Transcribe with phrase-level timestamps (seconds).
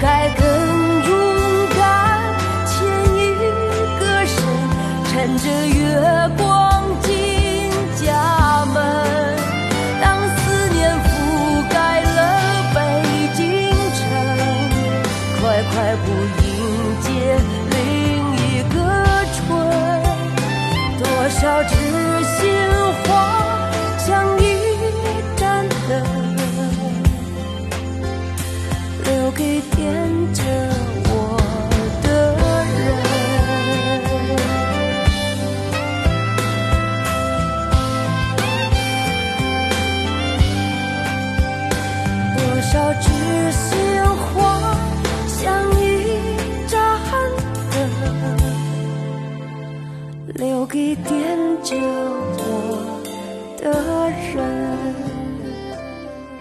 [0.00, 0.44] 该更
[1.08, 1.10] 勇
[1.76, 1.80] 敢，
[2.66, 2.70] 牵
[3.16, 3.18] 一
[3.98, 4.36] 个手，
[5.08, 5.78] 趁着月
[6.38, 7.08] 光进
[7.96, 8.76] 家门。
[10.00, 10.04] 当
[10.36, 10.40] 思
[10.72, 11.08] 念覆
[11.70, 12.18] 盖了
[12.74, 12.78] 北
[13.34, 13.40] 京
[13.96, 14.00] 城，
[15.40, 15.42] 快
[15.72, 16.06] 快步
[16.44, 16.46] 迎
[17.02, 17.08] 接
[17.70, 17.78] 另
[18.36, 18.76] 一个
[19.34, 19.38] 春。
[20.98, 21.40] 多少？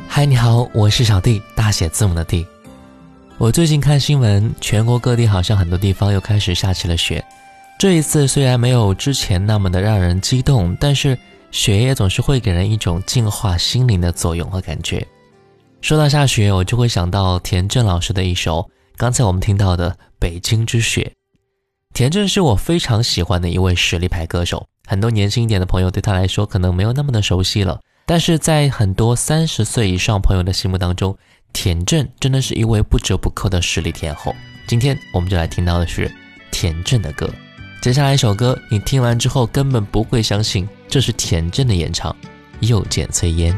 [0.08, 2.46] 嗨，你好，我是小弟，大写字母的弟。
[3.38, 7.24] 我最近看新闻，全国各地好像很多地方又开始下起了雪。
[7.80, 11.18] 这一次虽然没有之前那么的让人激动，但是
[11.52, 15.08] 雪也总是会给人一种净化心灵的作用和感觉。
[15.82, 21.14] 说到下雪，我就会想到田震老师的一首刚才我们听到的《北京之雪》。
[21.94, 27.80] 田震是我非常喜欢的一位实力派歌手，很多年轻一点的朋友对他来说可能没有那么的熟悉了。
[28.06, 31.18] 但是在很多三十岁以上朋友的心目当中，
[31.54, 34.36] 田震真的是一位不折不扣的实力天后。
[34.68, 36.14] 今天我们就来听到的是
[36.52, 37.30] 田震的歌。
[37.82, 42.12] 接下来一首歌，你听完之后根本不会相信这是田震的演唱，
[42.60, 43.54] 《又见炊烟》。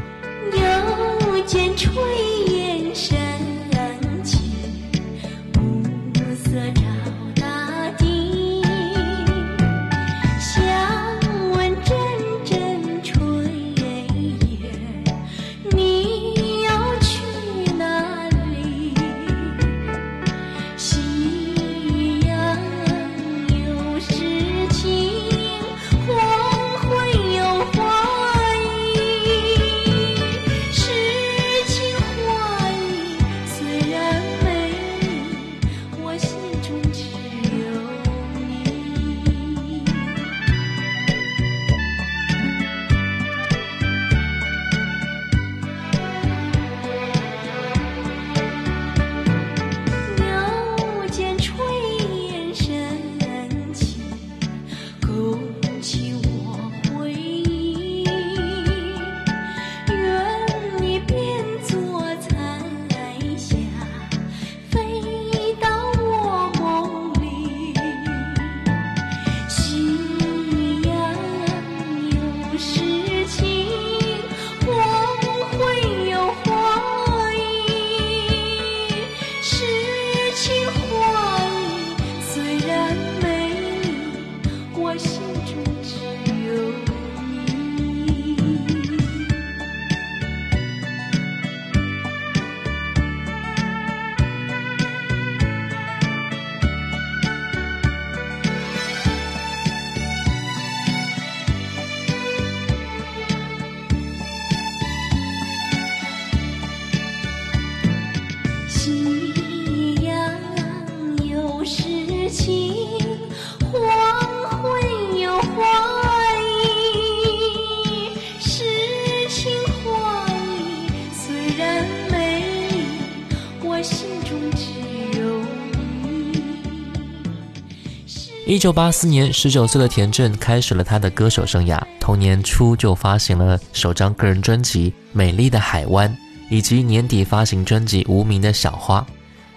[128.52, 131.82] 一九八四年，十九岁的田震开始了他的歌手生涯。
[131.98, 136.06] 同年初就发行了首张个人专辑《美丽的海湾》，
[136.50, 139.00] 以及年底发行专辑《无名的小花》。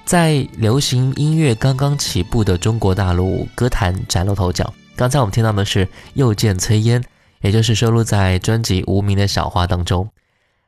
[0.06, 4.74] 在流行音乐刚刚起步的中国大陆歌坛崭露头角。
[4.95, 7.01] 刚才我们听到的是《又见炊烟》，
[7.42, 10.09] 也就是收录在专辑《无名的小花》当中。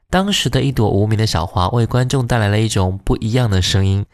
[0.09, 4.05] 当时的一朵无名的小花，为观众带来了一种不一样的声音。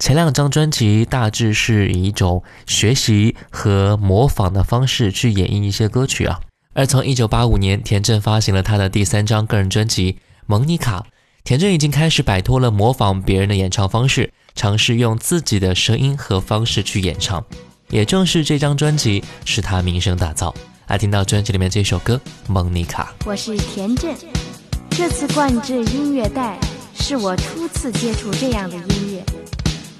[0.00, 6.40] 前两张专辑大致是以一种学习和模仿的方式去演绎一些歌曲啊，
[6.72, 10.14] 而从一九八五年，田震发行了他的第三张个人专辑
[10.46, 11.00] 《蒙妮卡》，
[11.44, 17.44] 田震已经开始摆脱了模仿别人的演唱方式，尝试用自己的声音和方式去演唱。
[17.90, 20.54] 也正是这张专辑使他名声大噪。
[20.86, 22.18] 来听到专辑里面这首歌
[22.48, 24.16] 《蒙妮卡》，我是田震，
[24.88, 26.58] 这次灌制音乐带
[26.94, 29.22] 是我初次接触这样的音乐。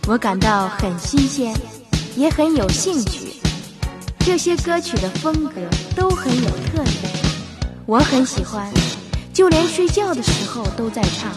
[0.06, 1.54] 我感到很新鲜，
[2.16, 3.32] 也很有兴趣。
[4.20, 5.60] 这些歌曲的风格
[5.94, 7.12] 都很有特点，
[7.86, 8.70] 我很喜欢，
[9.32, 11.30] 就连睡觉的时候都在唱。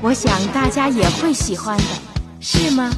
[0.00, 1.84] 我想大家也会喜欢的，
[2.40, 2.90] 是吗？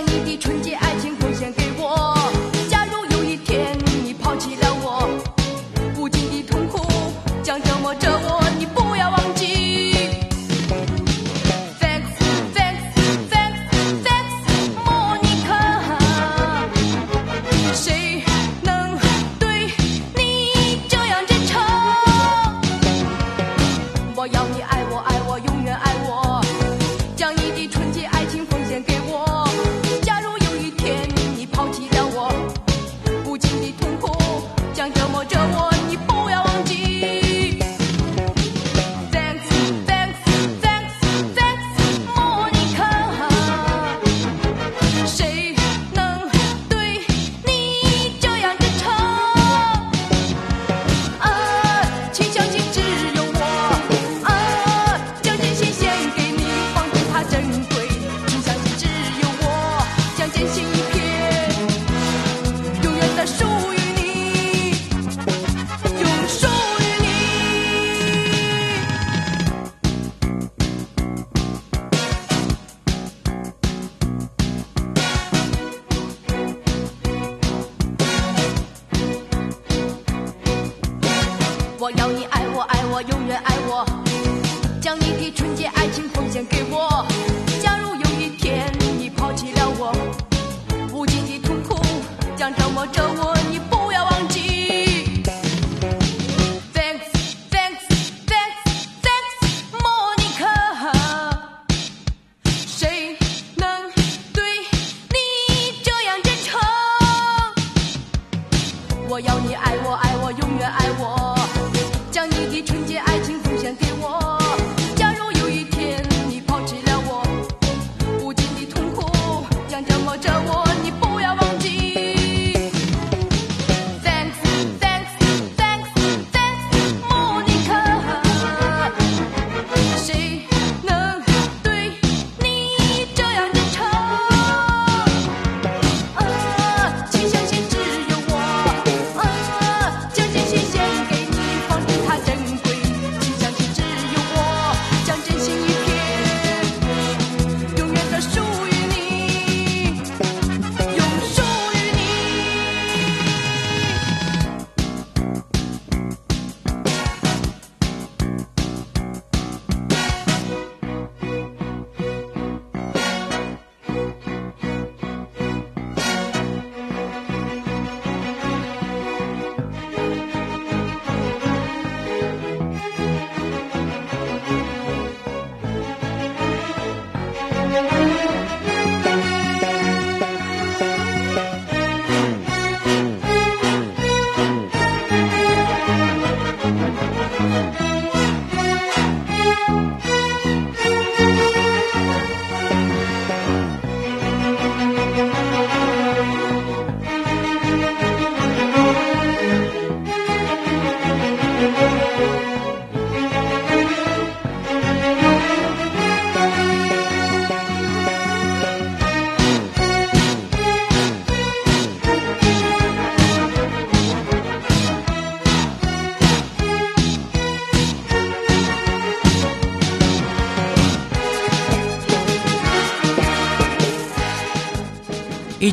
[0.00, 0.87] 你的纯洁。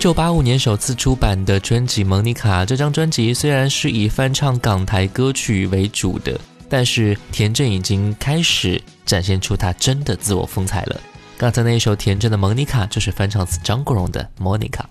[0.06, 11.02] 九八五年首次出版的专辑《蒙妮卡》，这张专辑虽然是以翻唱港台歌曲为主的，但是田震已经开始展现出他真的自我风采了。
[11.38, 14.88] 刚才那一首田震的《蒙妮卡》就是翻唱自张国荣的《莫妮卡》。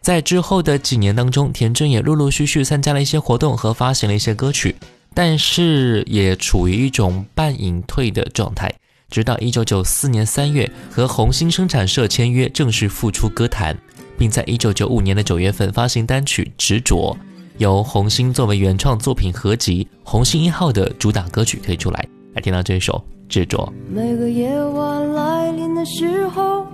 [0.00, 4.76] 在之后的几年当中，田震也陆陆续续参加了一些活动和发行了一些歌曲，
[5.12, 8.72] 但是也处于一种半隐退的状态。
[9.10, 13.76] 直到一九九四年三月，和红星生产社签约，正式复出歌坛，
[14.18, 17.16] 并在一九九五年的九月份发行单曲《执着》，
[17.58, 22.08] 由红星作为原创作品合集《红星一号》的主打歌曲推出来。
[22.34, 22.92] 来听到这首
[23.28, 23.58] 《执着》。
[23.94, 26.66] 每个夜晚来临的时候，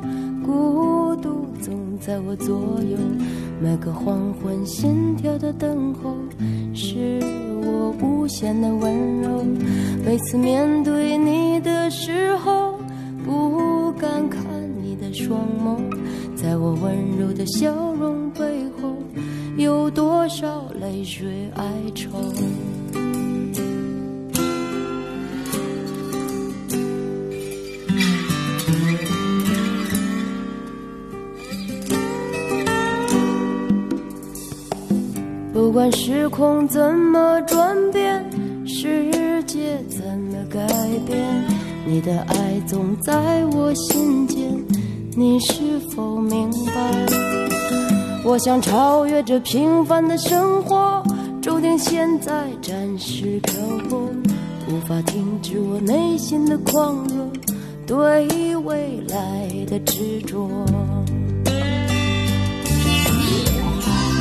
[0.45, 1.89] 孤独总。
[2.01, 2.97] 在我左右，
[3.61, 6.15] 每个黄昏心跳的等候，
[6.73, 7.19] 是
[7.61, 9.45] 我无限的温柔。
[10.07, 12.79] 每次面对你的时候，
[13.29, 14.43] 不敢看
[14.83, 15.77] 你的双眸，
[16.35, 17.71] 在我温柔的笑
[18.01, 18.97] 容背后，
[19.59, 21.63] 有多少泪水哀
[21.95, 22.09] 愁？
[35.53, 38.25] 不管时空怎么转变，
[38.67, 40.67] 世界怎么改
[41.07, 41.45] 变，
[41.91, 44.39] 你的爱总在我心间。
[45.17, 47.07] 你是否明白？
[48.23, 51.03] 我想超越这平凡的生活，
[51.41, 53.55] 注定现在暂时漂
[53.89, 54.03] 泊，
[54.69, 57.27] 无法停止我内心的狂热，
[57.87, 60.47] 对未来的执着。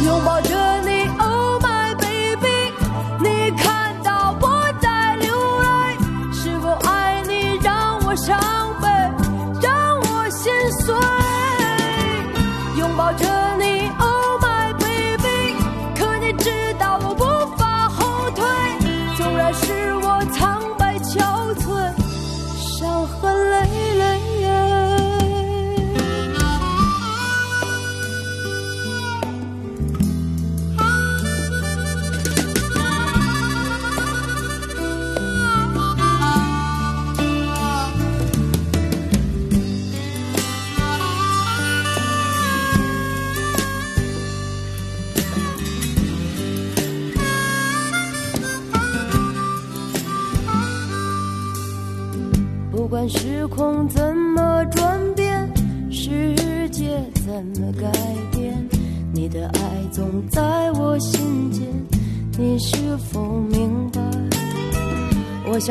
[0.05, 1.36] 拥抱着你。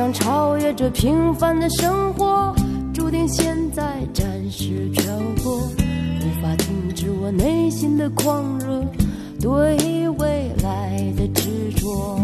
[0.06, 2.54] 想超越这平凡的生活，
[2.94, 3.82] 注定现在
[4.14, 5.02] 暂时漂
[5.42, 8.84] 泊，无法停止我内心的狂热，
[9.40, 12.20] 对未来的执着。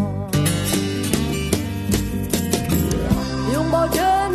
[3.51, 4.29] 拥抱着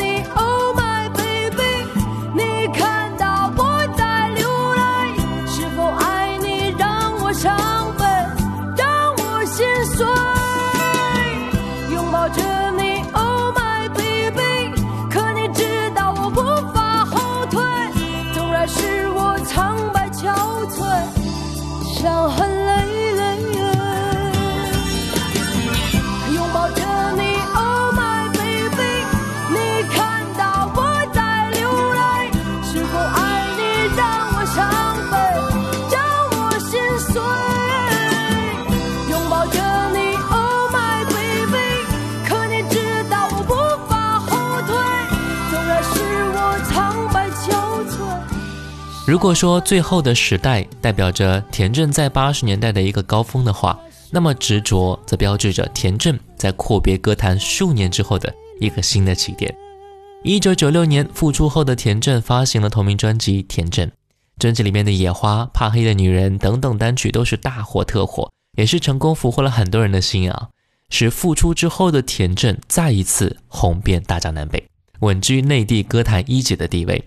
[21.98, 22.47] 伤痕。
[49.08, 59.56] 如果说最后的时代代表着田震在八十年代的一个高峰的话，那么执着则标志着田震在阔别歌坛数年之后的一个新的起点。
[60.24, 63.88] 一九九六年复出后的田震发行了同名专辑《田震》，
[64.38, 70.48] 专辑里面的《野花》《怕黑的女人》等等单曲都是大火特火，也是成功俘获了很多人的心啊，
[70.90, 74.62] 使复出之后的田震再一次红遍大江南北，
[75.00, 77.02] 稳居内地歌坛一姐的地位。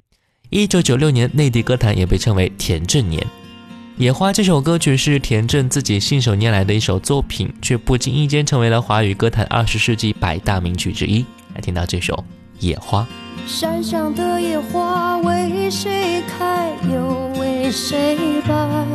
[0.53, 3.21] 一九九六年，内地歌坛也被称为田震年。
[3.95, 11.25] 《野花》这首歌曲是田震自己信手拈来的一首作品，却不经意间成为了华语歌坛二十世纪百大名曲之一。
[11.55, 12.13] 来听到这首
[12.59, 13.07] 《野花》。
[13.47, 18.85] 山上的野花为谁开，又为谁败？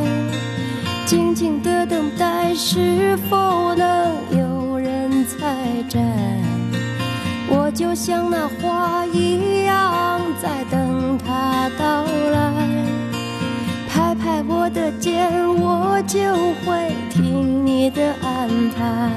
[1.07, 5.57] 静静的等待，是否能有人采
[5.89, 6.46] 摘？
[7.77, 12.51] 就像那花一样，在等他到来。
[13.87, 14.91] 拍拍我的。
[14.93, 16.17] 肩，我就
[16.65, 19.11] 会听你的安排。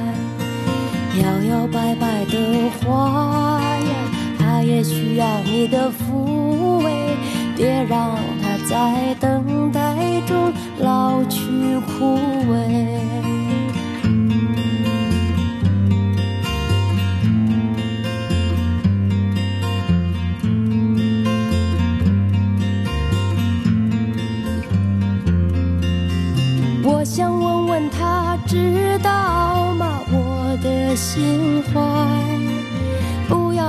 [1.23, 3.95] 摇摇摆摆的花呀，
[4.39, 7.17] 它也需要你的抚慰，
[7.57, 11.41] 别让它在等待中老去
[11.79, 12.19] 枯
[12.53, 13.40] 萎。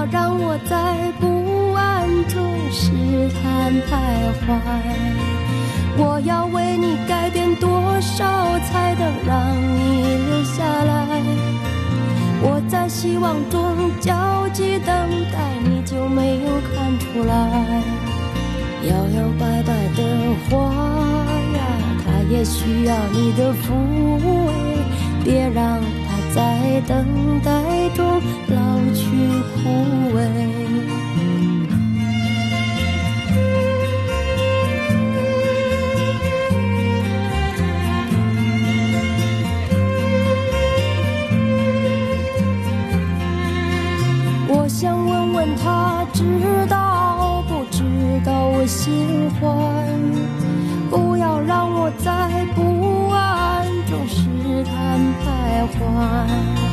[0.10, 2.92] 让我在不安中试
[3.42, 3.92] 探徘
[4.42, 4.48] 徊。
[5.98, 8.26] 我要为你改变多少，
[8.60, 11.22] 才能让你留下来？
[12.44, 14.88] 我在希望中焦急等
[15.32, 17.84] 待，你就没有看出来？
[18.90, 20.00] 摇摇摆摆的
[20.50, 20.74] 花
[21.54, 21.60] 呀，
[22.04, 23.76] 它也需要你的抚
[24.26, 24.50] 慰，
[25.24, 26.12] 别让它。
[26.34, 27.52] 在等待
[27.94, 28.22] 中
[28.54, 29.06] 老去
[29.56, 29.60] 枯
[30.16, 30.20] 萎。
[44.54, 46.24] 我想问问他，知
[46.68, 47.84] 道不知
[48.26, 49.48] 道我心怀？
[50.90, 54.28] 不要让我在不安中试
[54.66, 56.71] 探徘徊。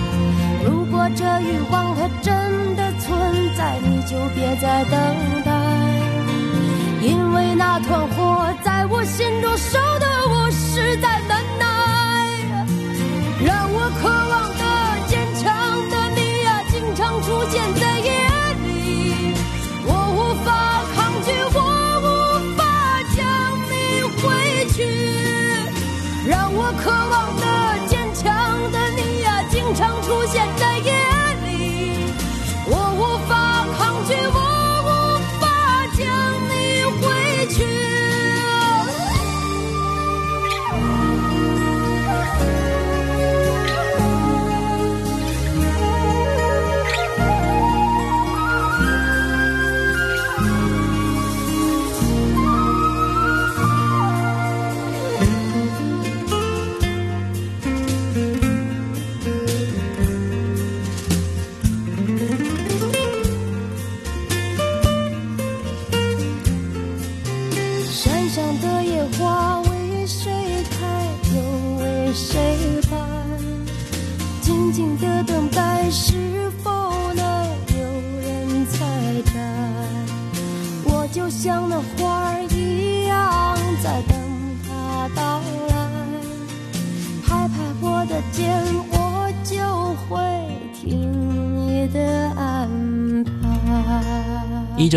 [1.41, 3.09] 欲望它真的存
[3.57, 4.93] 在，你就别再等
[5.45, 5.53] 待，
[7.01, 10.08] 因为那团火在我心中烧的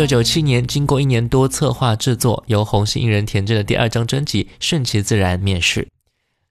[0.02, 5.86] 九九七年，经过一年多策划制作，由红星艺人田震的第二张专辑《顺其自然》面世。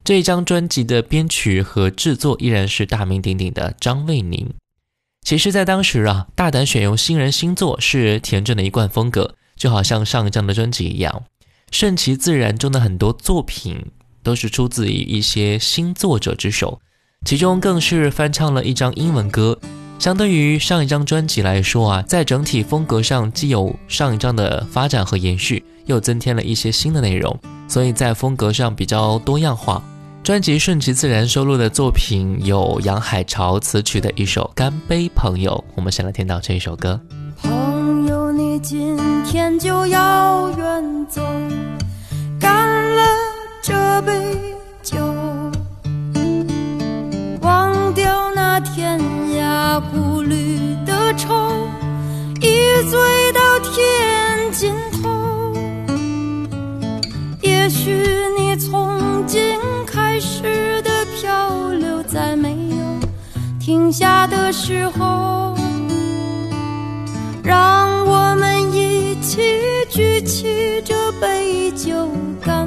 [0.06, 4.54] 这一张专辑的编曲和制作依然是大名鼎鼎的张卫宁。
[5.22, 11.24] 其实，在当时啊，大胆选用新人新作是田震的一贯风格，就好像上一张的专辑一样，
[11.72, 13.86] 《顺其自然》中的很多作品
[14.24, 16.80] 都是出自于一些新作者之手，
[17.26, 19.60] 其中更是翻唱了一张英文歌。
[20.02, 29.80] 相对于上一张专辑来说啊，在整体风格上既有上一张的发展和延续，又增添了一些新的内容，所以在风格上比较多样化。
[30.24, 37.00] 专辑顺其自然收录的作品有杨海潮词曲的一首《干杯朋友》，我们先来听到这一首歌。
[37.44, 41.22] 朋友，你今天就要远走，
[42.40, 42.52] 干
[42.96, 43.04] 了
[43.62, 44.36] 这杯
[44.82, 44.98] 酒，
[49.80, 51.68] 顾虑的愁，
[52.42, 52.50] 一
[52.90, 53.00] 醉
[53.34, 55.54] 到天尽头。
[57.42, 57.92] 也许
[58.38, 63.10] 你从今开始的漂流，在没有
[63.60, 65.56] 停下的时候，
[67.44, 69.42] 让我们一起
[69.90, 72.10] 举起这杯酒，
[72.44, 72.61] 干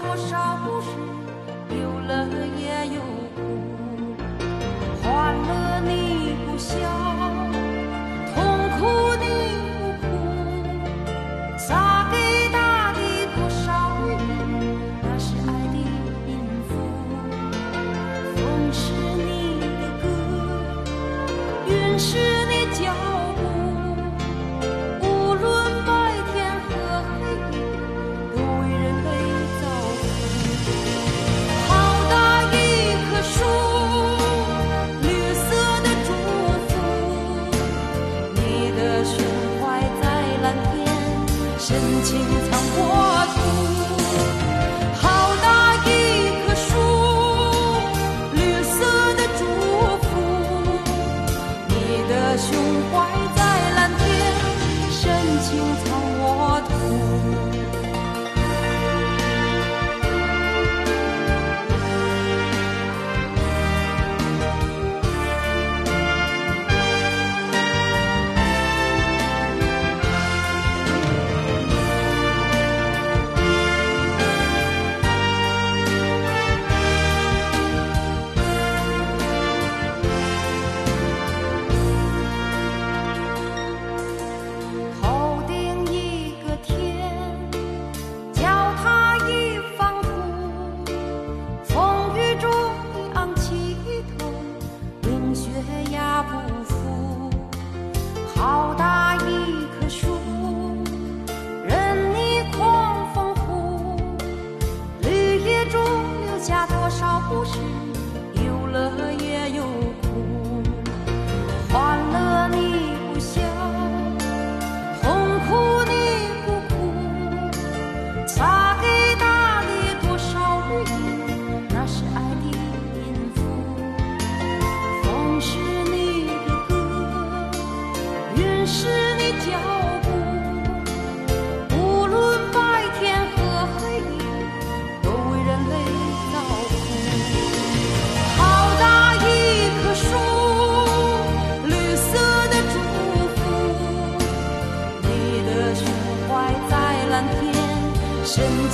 [0.00, 1.15] 多少故事，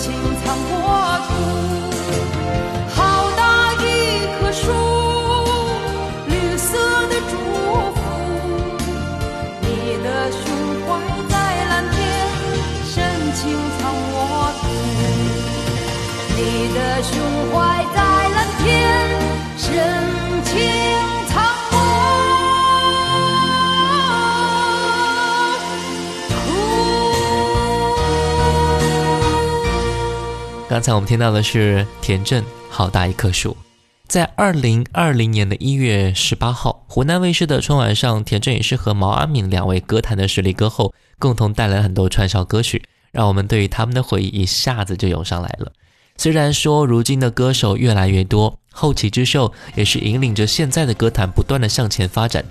[0.03, 0.32] 情
[30.73, 33.51] 刚才我们听到的是田震《好大一棵树》。
[34.09, 45.71] 在二零二零年的一月十八号，湖南卫视的春晚上，田震也是和毛阿敏两位歌坛的实力歌后共同带来很多串烧歌曲，让我们对于他们的回忆一下子就涌上来了。
[46.17, 52.43] 虽然说如今的歌手越来越多，后起之秀也是引领着现在的歌坛不断的向前发展，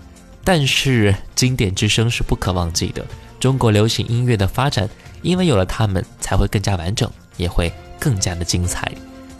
[0.44, 3.04] 但是经典之声是不可忘记的。
[3.40, 4.88] 中国流行音乐的发展，
[5.24, 7.10] 因为有了他们，才会更加完整，
[7.42, 8.90] 也会更加的精彩。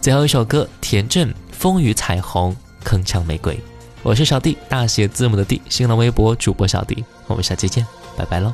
[0.02, 1.34] 最后一首歌，田震。
[1.52, 3.56] 风雨彩虹，铿锵玫瑰。
[4.02, 7.06] 我是小弟，大写字母的弟，新浪微博主播小弟。
[7.28, 7.86] 我们下期见，
[8.18, 8.52] 拜拜喽。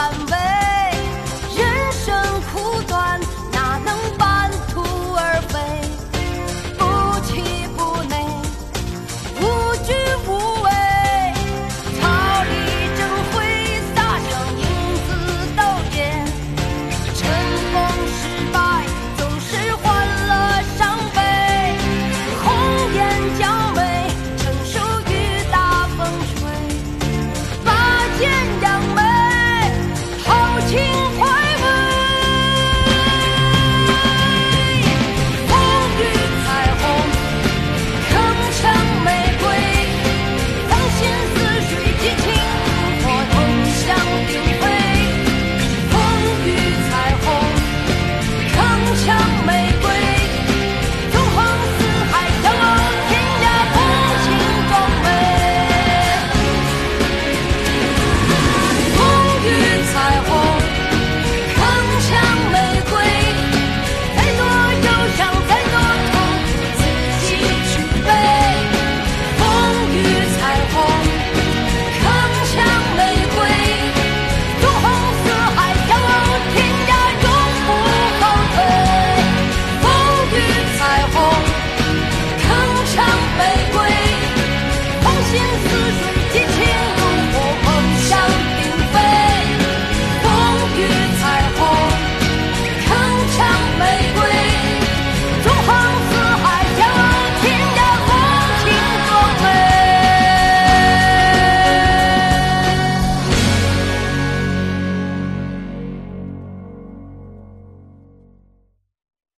[0.00, 0.59] come back.